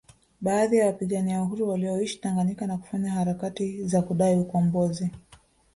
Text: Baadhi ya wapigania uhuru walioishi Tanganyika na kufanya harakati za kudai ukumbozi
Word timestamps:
Baadhi 0.41 0.77
ya 0.77 0.85
wapigania 0.85 1.41
uhuru 1.41 1.69
walioishi 1.69 2.17
Tanganyika 2.21 2.67
na 2.67 2.77
kufanya 2.77 3.11
harakati 3.11 3.83
za 3.83 4.01
kudai 4.01 4.37
ukumbozi 4.39 5.11